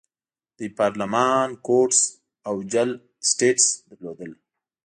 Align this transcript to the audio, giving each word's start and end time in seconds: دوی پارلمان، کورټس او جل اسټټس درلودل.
دوی 0.57 0.69
پارلمان، 0.79 1.47
کورټس 1.65 2.01
او 2.47 2.55
جل 2.71 2.89
اسټټس 3.23 3.65
درلودل. 3.89 4.31